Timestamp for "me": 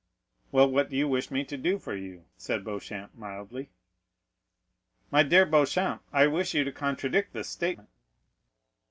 1.29-1.43